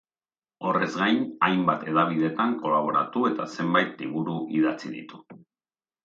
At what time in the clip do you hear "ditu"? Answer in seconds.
4.95-5.21